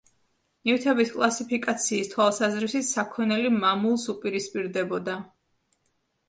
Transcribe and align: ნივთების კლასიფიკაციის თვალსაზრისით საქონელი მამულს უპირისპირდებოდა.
ნივთების 0.67 1.11
კლასიფიკაციის 1.17 2.09
თვალსაზრისით 2.13 2.87
საქონელი 2.93 3.53
მამულს 3.59 4.07
უპირისპირდებოდა. 4.15 5.21